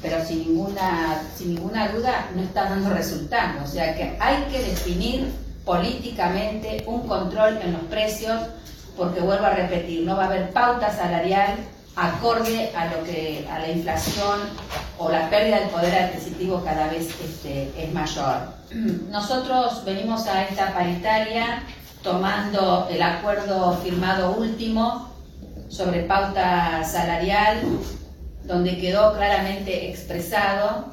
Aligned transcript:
Pero 0.00 0.24
sin 0.24 0.40
ninguna, 0.40 1.22
sin 1.36 1.54
ninguna 1.54 1.88
duda 1.88 2.28
no 2.34 2.42
está 2.42 2.64
dando 2.64 2.90
resultados. 2.90 3.68
O 3.68 3.72
sea 3.72 3.94
que 3.94 4.16
hay 4.20 4.42
que 4.50 4.58
definir 4.62 5.32
políticamente 5.64 6.82
un 6.86 7.06
control 7.06 7.58
en 7.62 7.72
los 7.72 7.82
precios, 7.82 8.40
porque 8.96 9.20
vuelvo 9.20 9.46
a 9.46 9.50
repetir, 9.50 10.04
no 10.04 10.16
va 10.16 10.24
a 10.24 10.26
haber 10.26 10.50
pauta 10.50 10.94
salarial 10.94 11.56
acorde 11.94 12.72
a 12.74 12.86
lo 12.86 13.04
que 13.04 13.46
a 13.50 13.58
la 13.58 13.68
inflación 13.68 14.40
o 14.98 15.10
la 15.10 15.28
pérdida 15.28 15.60
del 15.60 15.68
poder 15.68 16.04
adquisitivo 16.04 16.62
cada 16.64 16.88
vez 16.88 17.08
este, 17.22 17.70
es 17.76 17.92
mayor. 17.92 18.54
Nosotros 19.10 19.84
venimos 19.84 20.26
a 20.26 20.44
esta 20.44 20.72
paritaria 20.72 21.62
tomando 22.02 22.88
el 22.90 23.02
acuerdo 23.02 23.76
firmado 23.78 24.32
último 24.32 25.12
sobre 25.68 26.02
pauta 26.02 26.82
salarial, 26.84 27.60
donde 28.44 28.78
quedó 28.78 29.14
claramente 29.14 29.90
expresado 29.90 30.86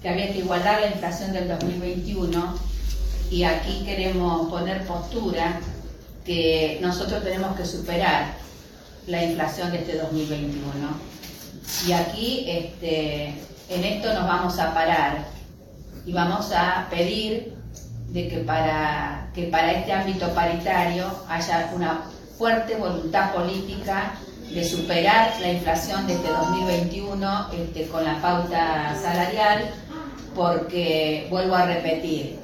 que 0.00 0.08
había 0.08 0.32
que 0.32 0.38
igualar 0.38 0.80
la 0.80 0.88
inflación 0.88 1.32
del 1.32 1.48
2021 1.48 2.58
y 3.30 3.44
aquí 3.44 3.84
queremos 3.84 4.50
poner 4.50 4.86
postura 4.86 5.60
que 6.24 6.78
nosotros 6.80 7.22
tenemos 7.24 7.56
que 7.56 7.64
superar 7.64 8.34
la 9.06 9.24
inflación 9.24 9.70
de 9.72 9.78
este 9.78 9.98
2021. 9.98 10.70
Y 11.86 11.92
aquí 11.92 12.44
este, 12.48 13.34
en 13.68 13.84
esto 13.84 14.12
nos 14.14 14.26
vamos 14.26 14.58
a 14.58 14.72
parar 14.72 15.26
y 16.06 16.12
vamos 16.12 16.52
a 16.52 16.86
pedir 16.90 17.54
de 18.08 18.28
que 18.28 18.38
para, 18.38 19.30
que 19.34 19.44
para 19.44 19.72
este 19.72 19.92
ámbito 19.92 20.32
paritario 20.34 21.10
haya 21.28 21.72
una 21.74 22.02
fuerte 22.38 22.76
voluntad 22.76 23.32
política 23.34 24.14
de 24.54 24.64
superar 24.64 25.32
la 25.40 25.50
inflación 25.50 26.06
de 26.06 26.14
este 26.14 26.28
2021 26.28 27.48
este, 27.52 27.88
con 27.88 28.04
la 28.04 28.20
pauta 28.22 28.96
salarial, 29.02 29.70
porque 30.34 31.26
vuelvo 31.30 31.54
a 31.54 31.66
repetir, 31.66 32.38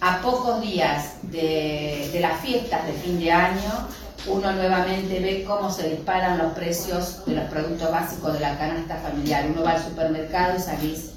a 0.00 0.20
pocos 0.20 0.60
días 0.60 1.14
de, 1.22 2.08
de 2.12 2.20
las 2.20 2.40
fiestas 2.40 2.86
de 2.86 2.92
fin 2.92 3.18
de 3.18 3.32
año, 3.32 3.88
uno 4.28 4.52
nuevamente 4.52 5.20
ve 5.20 5.44
cómo 5.46 5.70
se 5.70 5.88
disparan 5.88 6.38
los 6.38 6.52
precios 6.52 7.24
de 7.26 7.34
los 7.34 7.44
productos 7.44 7.90
básicos 7.90 8.34
de 8.34 8.40
la 8.40 8.58
canasta 8.58 8.96
familiar. 8.96 9.46
Uno 9.50 9.62
va 9.62 9.72
al 9.72 9.82
supermercado 9.82 10.56
y 10.56 10.60
salís 10.60 11.10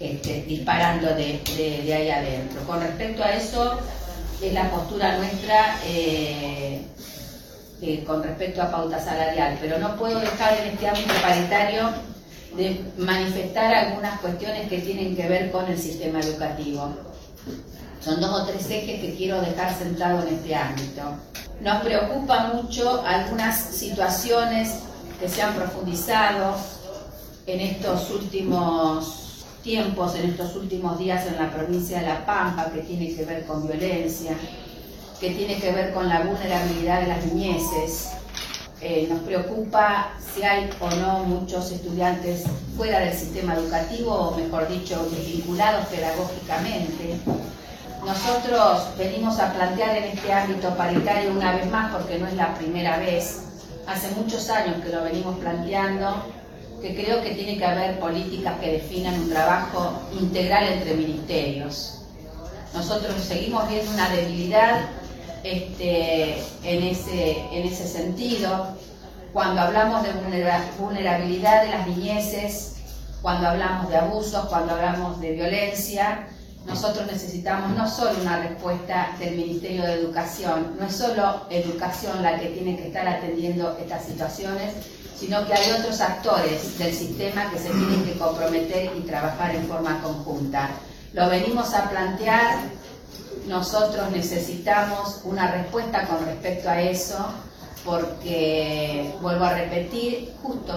este, 0.00 0.42
disparando 0.42 1.08
de, 1.08 1.40
ahí 1.94 2.10
adentro. 2.10 2.62
Con 2.66 2.80
respecto 2.80 3.22
a 3.22 3.32
eso, 3.32 3.78
es 4.42 4.52
la 4.52 4.70
postura 4.70 5.18
nuestra 5.18 5.76
eh, 5.84 6.82
eh, 7.82 8.04
con 8.06 8.22
respecto 8.22 8.62
a 8.62 8.70
pauta 8.70 9.02
salarial, 9.02 9.58
pero 9.60 9.78
no 9.78 9.96
puedo 9.96 10.20
dejar 10.20 10.58
en 10.58 10.74
este 10.74 10.88
ámbito 10.88 11.14
paritario 11.22 11.90
de 12.56 12.84
manifestar 12.98 13.72
algunas 13.72 14.20
cuestiones 14.20 14.68
que 14.68 14.78
tienen 14.78 15.16
que 15.16 15.28
ver 15.28 15.50
con 15.50 15.66
el 15.66 15.78
sistema 15.78 16.20
educativo. 16.20 16.92
Son 18.00 18.20
dos 18.20 18.42
o 18.42 18.46
tres 18.46 18.68
ejes 18.70 19.00
que 19.00 19.14
quiero 19.14 19.40
dejar 19.40 19.76
sentado 19.76 20.26
en 20.26 20.34
este 20.34 20.54
ámbito. 20.54 21.02
Nos 21.60 21.82
preocupa 21.82 22.52
mucho 22.54 23.02
algunas 23.06 23.58
situaciones 23.58 24.80
que 25.20 25.28
se 25.28 25.42
han 25.42 25.54
profundizado 25.54 26.56
en 27.46 27.60
estos 27.60 28.10
últimos 28.10 29.44
tiempos, 29.62 30.14
en 30.14 30.30
estos 30.30 30.56
últimos 30.56 30.98
días 30.98 31.26
en 31.26 31.36
la 31.36 31.50
provincia 31.50 32.00
de 32.00 32.06
La 32.06 32.24
Pampa, 32.24 32.70
que 32.72 32.80
tiene 32.80 33.14
que 33.14 33.24
ver 33.24 33.44
con 33.44 33.66
violencia, 33.66 34.32
que 35.20 35.30
tiene 35.30 35.58
que 35.60 35.72
ver 35.72 35.92
con 35.92 36.08
la 36.08 36.20
vulnerabilidad 36.20 37.02
de 37.02 37.06
las 37.08 37.24
niñeces. 37.26 38.10
Eh, 38.80 39.06
nos 39.10 39.20
preocupa 39.20 40.12
si 40.34 40.42
hay 40.42 40.70
o 40.80 40.90
no 40.90 41.24
muchos 41.24 41.70
estudiantes 41.70 42.44
fuera 42.76 43.00
del 43.00 43.12
sistema 43.12 43.54
educativo, 43.54 44.12
o 44.12 44.36
mejor 44.36 44.68
dicho, 44.68 45.06
desvinculados 45.10 45.86
pedagógicamente 45.88 47.18
nosotros 48.04 48.96
venimos 48.96 49.38
a 49.38 49.52
plantear 49.52 49.96
en 49.96 50.04
este 50.04 50.32
ámbito 50.32 50.74
paritario 50.74 51.32
una 51.32 51.52
vez 51.52 51.70
más, 51.70 51.92
porque 51.92 52.18
no 52.18 52.26
es 52.26 52.34
la 52.34 52.54
primera 52.54 52.98
vez, 52.98 53.42
hace 53.86 54.10
muchos 54.12 54.48
años 54.48 54.82
que 54.82 54.90
lo 54.90 55.04
venimos 55.04 55.38
planteando, 55.38 56.24
que 56.80 56.94
creo 56.94 57.22
que 57.22 57.32
tiene 57.32 57.58
que 57.58 57.64
haber 57.64 57.98
políticas 58.00 58.58
que 58.58 58.72
definan 58.72 59.14
un 59.20 59.28
trabajo 59.28 60.00
integral 60.18 60.64
entre 60.64 60.94
ministerios. 60.94 61.98
Nosotros 62.72 63.14
seguimos 63.22 63.68
viendo 63.68 63.90
una 63.90 64.08
debilidad 64.08 64.80
este, 65.42 66.38
en, 66.62 66.82
ese, 66.82 67.40
en 67.52 67.66
ese 67.66 67.86
sentido. 67.86 68.68
Cuando 69.32 69.60
hablamos 69.60 70.02
de 70.02 70.10
vulnerabilidad 70.78 71.62
de 71.62 71.70
las 71.70 71.86
niñeces, 71.86 72.76
cuando 73.22 73.48
hablamos 73.48 73.88
de 73.90 73.96
abusos, 73.96 74.46
cuando 74.46 74.74
hablamos 74.74 75.20
de 75.20 75.32
violencia, 75.32 76.26
nosotros 76.66 77.06
necesitamos 77.10 77.76
no 77.76 77.88
solo 77.88 78.20
una 78.20 78.38
respuesta 78.40 79.14
del 79.18 79.36
Ministerio 79.36 79.82
de 79.82 79.94
Educación, 79.94 80.76
no 80.78 80.86
es 80.86 80.94
solo 80.94 81.46
educación 81.50 82.22
la 82.22 82.38
que 82.38 82.48
tiene 82.48 82.76
que 82.76 82.88
estar 82.88 83.06
atendiendo 83.08 83.76
estas 83.78 84.04
situaciones, 84.04 84.74
sino 85.18 85.46
que 85.46 85.54
hay 85.54 85.70
otros 85.72 86.00
actores 86.00 86.78
del 86.78 86.94
sistema 86.94 87.50
que 87.50 87.58
se 87.58 87.70
tienen 87.70 88.04
que 88.04 88.18
comprometer 88.18 88.90
y 88.96 89.00
trabajar 89.00 89.54
en 89.54 89.66
forma 89.66 90.00
conjunta. 90.02 90.70
Lo 91.12 91.28
venimos 91.28 91.74
a 91.74 91.90
plantear, 91.90 92.60
nosotros 93.46 94.10
necesitamos 94.10 95.20
una 95.24 95.50
respuesta 95.50 96.06
con 96.06 96.24
respecto 96.24 96.68
a 96.68 96.80
eso, 96.80 97.18
porque, 97.84 99.12
vuelvo 99.20 99.44
a 99.44 99.54
repetir, 99.54 100.32
justo 100.42 100.72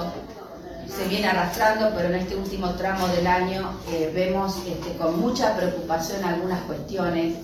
se 0.88 1.08
viene 1.08 1.28
arrastrando, 1.28 1.92
pero 1.96 2.10
en 2.10 2.16
este 2.16 2.36
último 2.36 2.72
tramo 2.76 3.08
del 3.08 3.28
año 3.28 3.72
eh, 3.92 4.12
vemos 4.14 4.56
este, 4.68 4.96
con 4.98 5.20
mucha 5.20 5.56
preocupación 5.56 6.24
algunas 6.24 6.62
cuestiones 6.64 7.36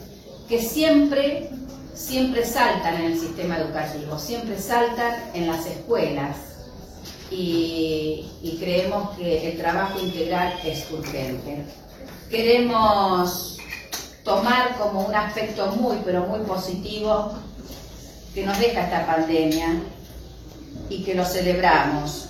que 0.48 0.62
siempre, 0.62 1.50
siempre 1.94 2.46
saltan 2.46 2.96
en 2.96 3.12
el 3.12 3.20
sistema 3.20 3.58
educativo, 3.58 4.18
siempre 4.20 4.60
saltan 4.60 5.16
en 5.34 5.48
las 5.48 5.66
escuelas 5.66 6.38
y, 7.32 8.30
y 8.42 8.58
creemos 8.60 9.16
que 9.18 9.52
el 9.52 9.58
trabajo 9.58 10.00
integral 10.00 10.54
es 10.64 10.90
urgente. 10.92 11.66
Queremos 12.30 13.59
tomar 14.24 14.78
como 14.78 15.02
un 15.02 15.16
aspecto 15.16 15.68
muy, 15.74 15.98
pero 16.06 16.22
muy 16.28 16.40
positivo 16.42 17.34
que 18.34 18.46
nos 18.46 18.60
deja 18.60 18.82
esta 18.82 19.06
pandemia 19.06 19.82
y 20.90 21.04
que 21.04 21.16
lo 21.16 21.26
celebramos 21.26 22.30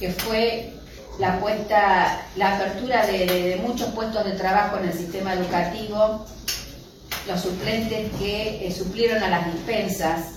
que 0.00 0.10
fue 0.10 0.72
la, 1.18 1.38
puesta, 1.38 2.26
la 2.36 2.56
apertura 2.56 3.06
de, 3.06 3.60
muchos 3.62 3.90
puestos 3.90 4.24
de 4.24 4.32
trabajo 4.32 4.78
en 4.78 4.88
el 4.88 4.94
sistema 4.94 5.34
educativo, 5.34 6.24
los 7.28 7.40
suplentes 7.40 8.10
que 8.18 8.66
eh, 8.66 8.72
suplieron 8.72 9.22
a 9.22 9.28
las 9.28 9.52
dispensas 9.52 10.36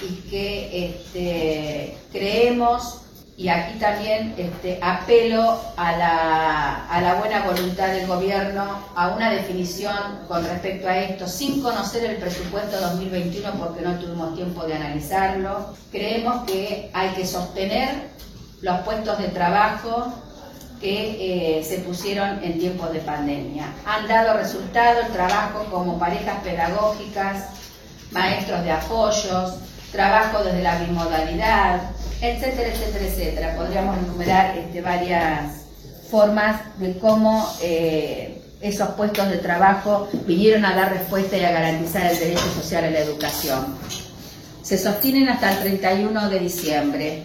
y 0.00 0.14
que 0.30 0.86
este, 0.86 1.98
creemos, 2.12 3.00
y 3.38 3.48
aquí 3.48 3.78
también 3.78 4.34
este, 4.36 4.80
apelo 4.82 5.60
a 5.76 5.92
la, 5.92 7.14
buena 7.20 7.44
voluntad 7.44 7.86
del 7.86 8.08
gobierno, 8.08 8.64
a 8.96 9.10
una 9.10 9.30
definición 9.30 9.94
con 10.26 10.44
respecto 10.44 10.88
a 10.88 10.98
esto, 10.98 11.28
sin 11.28 11.62
conocer 11.62 12.04
el 12.04 12.16
presupuesto 12.16 12.80
2021 12.80 13.52
porque 13.52 13.82
no 13.82 13.94
tuvimos 13.94 14.34
tiempo 14.34 14.66
de 14.66 14.74
analizarlo. 14.74 15.72
Creemos 15.92 16.50
que 16.50 16.90
hay 16.92 17.10
que 17.10 17.24
sostener 17.24 18.08
los 18.60 18.80
puestos 18.80 19.16
de 19.18 19.28
trabajo 19.28 20.12
que 20.80 21.58
eh, 21.58 21.64
se 21.64 21.78
pusieron 21.78 22.42
en 22.42 22.58
tiempos 22.58 22.92
de 22.92 22.98
pandemia. 22.98 23.66
Han 23.86 24.08
dado 24.08 24.36
resultado 24.36 25.02
el 25.02 25.12
trabajo 25.12 25.64
como 25.70 25.96
parejas 25.96 26.42
pedagógicas, 26.42 27.50
maestros 28.10 28.64
de 28.64 28.72
apoyos, 28.72 29.54
trabajo 29.92 30.42
desde 30.42 30.62
la 30.62 30.78
bimodalidad, 30.80 31.80
etcétera, 32.20 32.68
etcétera, 32.68 33.04
etcétera. 33.04 33.56
Podríamos 33.56 33.98
enumerar 33.98 34.58
este, 34.58 34.80
varias 34.80 35.62
formas 36.10 36.60
de 36.78 36.98
cómo 36.98 37.48
eh, 37.62 38.42
esos 38.60 38.88
puestos 38.90 39.30
de 39.30 39.38
trabajo 39.38 40.08
vinieron 40.26 40.64
a 40.64 40.74
dar 40.74 40.92
respuesta 40.92 41.36
y 41.36 41.44
a 41.44 41.52
garantizar 41.52 42.10
el 42.10 42.18
derecho 42.18 42.52
social 42.54 42.84
a 42.84 42.90
la 42.90 43.00
educación. 43.00 43.76
Se 44.62 44.78
sostienen 44.78 45.28
hasta 45.28 45.52
el 45.52 45.58
31 45.60 46.28
de 46.28 46.38
diciembre. 46.40 47.22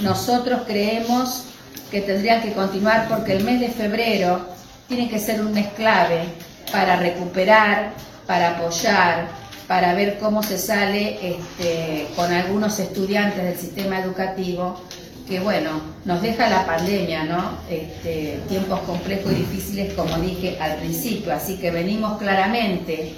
Nosotros 0.00 0.62
creemos 0.66 1.44
que 1.90 2.00
tendrían 2.00 2.42
que 2.42 2.52
continuar 2.52 3.08
porque 3.08 3.32
el 3.32 3.44
mes 3.44 3.60
de 3.60 3.68
febrero 3.68 4.46
tiene 4.88 5.08
que 5.08 5.18
ser 5.18 5.40
un 5.40 5.52
mes 5.52 5.68
clave 5.74 6.24
para 6.72 6.96
recuperar, 6.96 7.92
para 8.26 8.56
apoyar, 8.56 9.28
para 9.66 9.94
ver 9.94 10.18
cómo 10.18 10.42
se 10.42 10.58
sale 10.58 11.18
este, 11.20 12.08
con 12.14 12.32
algunos 12.32 12.78
estudiantes 12.78 13.42
del 13.42 13.56
sistema 13.56 14.00
educativo 14.00 14.80
que 15.26 15.40
bueno, 15.40 15.80
nos 16.04 16.22
deja 16.22 16.48
la 16.48 16.64
pandemia, 16.64 17.24
¿no? 17.24 17.58
Este, 17.68 18.40
tiempos 18.48 18.80
complejos 18.80 19.32
y 19.32 19.36
difíciles, 19.36 19.92
como 19.94 20.16
dije 20.18 20.56
al 20.60 20.76
principio, 20.76 21.32
así 21.32 21.56
que 21.56 21.70
venimos 21.70 22.18
claramente 22.18 23.14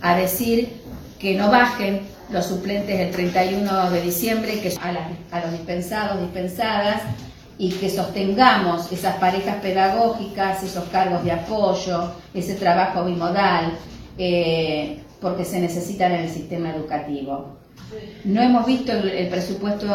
a 0.00 0.16
decir 0.16 0.68
que 1.18 1.34
no 1.34 1.50
bajen 1.50 2.02
los 2.30 2.46
suplentes 2.46 3.00
el 3.00 3.10
31 3.10 3.90
de 3.90 4.02
diciembre, 4.02 4.60
que 4.60 4.72
a, 4.80 5.36
a 5.36 5.40
los 5.40 5.52
dispensados, 5.52 6.20
dispensadas, 6.20 7.02
y 7.58 7.70
que 7.72 7.90
sostengamos 7.90 8.92
esas 8.92 9.16
parejas 9.16 9.56
pedagógicas, 9.56 10.62
esos 10.62 10.84
cargos 10.84 11.24
de 11.24 11.32
apoyo, 11.32 12.12
ese 12.32 12.54
trabajo 12.54 13.04
bimodal, 13.04 13.72
eh, 14.16 15.02
porque 15.20 15.44
se 15.44 15.60
necesitan 15.60 16.12
en 16.12 16.24
el 16.24 16.30
sistema 16.30 16.74
educativo. 16.74 17.58
No 18.24 18.42
hemos 18.42 18.66
visto 18.66 18.92
el, 18.92 19.28
presupuesto 19.28 19.86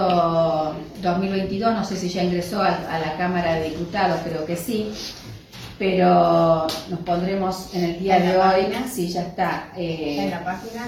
2022, 1.02 1.74
no 1.74 1.86
sé 1.86 1.96
si 1.96 2.10
ya 2.10 2.24
ingresó 2.24 2.62
a, 2.62 2.70
la 2.70 3.16
Cámara 3.18 3.56
de 3.56 3.70
Diputados, 3.70 4.22
creo 4.24 4.46
que 4.46 4.56
sí, 4.56 4.92
pero 5.78 6.66
nos 6.90 7.00
pondremos 7.06 7.74
en 7.76 7.84
el 7.84 8.00
día 8.00 8.20
de 8.20 8.38
hoy, 8.38 8.74
si 8.92 9.10
ya 9.10 9.22
está. 9.22 9.70
Eh, 9.78 10.24
en 10.24 10.32
la 10.32 10.44
página. 10.44 10.88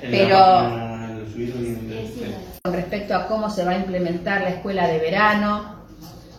pero 0.00 0.94
con 2.62 2.72
respecto 2.72 3.14
a 3.14 3.26
cómo 3.26 3.50
se 3.50 3.64
va 3.64 3.72
a 3.72 3.76
implementar 3.76 4.40
la 4.42 4.50
escuela 4.50 4.88
de 4.88 4.98
verano, 4.98 5.74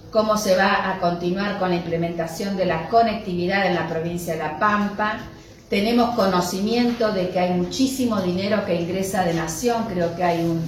cómo 0.10 0.38
se 0.38 0.56
va 0.56 0.92
a 0.92 1.00
continuar 1.00 1.60
con 1.60 1.70
la 1.70 1.76
implementación 1.76 2.58
de 2.58 2.66
la 2.66 2.88
conectividad 2.88 3.68
en 3.68 3.76
la 3.76 3.88
provincia 3.88 4.34
de 4.34 4.40
La 4.40 4.58
Pampa 4.58 5.20
tenemos 5.70 6.16
conocimiento 6.16 7.12
de 7.12 7.30
que 7.30 7.40
hay 7.40 7.54
muchísimo 7.54 8.22
dinero 8.22 8.66
que 8.66 8.76
ingresa 8.76 9.24
de 9.24 9.34
Nación, 9.34 9.86
creo 9.90 10.16
que 10.16 10.24
hay 10.24 10.44
un, 10.44 10.62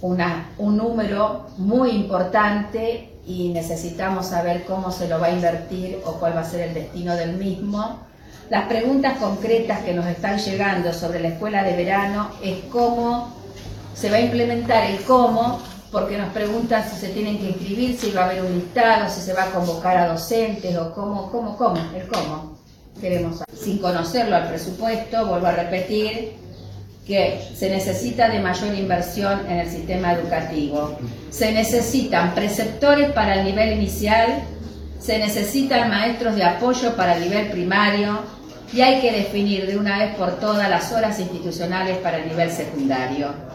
un 0.00 0.76
número 0.76 1.46
muy 1.58 1.90
importante 1.90 3.18
y 3.26 3.48
necesitamos 3.48 4.26
saber 4.26 4.64
cómo 4.64 4.92
se 4.92 5.08
lo 5.08 5.18
va 5.18 5.26
a 5.26 5.32
invertir 5.32 5.98
o 6.04 6.12
cuál 6.14 6.36
va 6.36 6.40
a 6.40 6.44
ser 6.44 6.68
el 6.68 6.74
destino 6.74 7.16
del 7.16 7.36
mismo. 7.36 8.00
Las 8.48 8.66
preguntas 8.66 9.18
concretas 9.18 9.80
que 9.80 9.94
nos 9.94 10.06
están 10.06 10.38
llegando 10.38 10.92
sobre 10.92 11.20
la 11.20 11.28
escuela 11.28 11.64
de 11.64 11.76
verano 11.76 12.30
es 12.42 12.58
cómo 12.70 13.34
se 13.94 14.10
va 14.10 14.16
a 14.16 14.20
implementar 14.20 14.84
el 14.90 15.02
cómo, 15.02 15.60
porque 15.90 16.16
nos 16.16 16.32
preguntan 16.32 16.88
si 16.88 16.96
se 16.96 17.08
tienen 17.08 17.38
que 17.38 17.50
inscribir, 17.50 17.98
si 17.98 18.10
va 18.12 18.22
a 18.22 18.24
haber 18.26 18.42
un 18.42 18.54
listado, 18.54 19.08
si 19.10 19.20
se 19.20 19.34
va 19.34 19.44
a 19.44 19.50
convocar 19.50 19.96
a 19.96 20.08
docentes 20.08 20.76
o 20.76 20.92
cómo, 20.94 21.30
cómo, 21.30 21.56
cómo, 21.56 21.76
el 21.94 22.06
cómo 22.08 22.61
queremos, 23.00 23.42
sin 23.54 23.78
conocerlo 23.78 24.36
al 24.36 24.48
presupuesto, 24.48 25.26
vuelvo 25.26 25.46
a 25.46 25.52
repetir, 25.52 26.32
que 27.06 27.40
se 27.56 27.68
necesita 27.68 28.28
de 28.28 28.40
mayor 28.40 28.74
inversión 28.74 29.40
en 29.48 29.58
el 29.58 29.68
sistema 29.68 30.12
educativo. 30.12 30.96
Se 31.30 31.52
necesitan 31.52 32.34
preceptores 32.34 33.10
para 33.12 33.40
el 33.40 33.44
nivel 33.44 33.72
inicial, 33.72 34.42
se 35.00 35.18
necesitan 35.18 35.90
maestros 35.90 36.36
de 36.36 36.44
apoyo 36.44 36.94
para 36.94 37.16
el 37.16 37.24
nivel 37.24 37.50
primario 37.50 38.20
y 38.72 38.80
hay 38.80 39.00
que 39.00 39.10
definir 39.10 39.66
de 39.66 39.76
una 39.76 39.98
vez 39.98 40.14
por 40.14 40.38
todas 40.38 40.70
las 40.70 40.92
horas 40.92 41.18
institucionales 41.18 41.98
para 41.98 42.18
el 42.18 42.28
nivel 42.28 42.50
secundario. 42.50 43.51